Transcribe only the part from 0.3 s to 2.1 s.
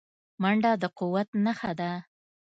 منډه د قدرت نښه ده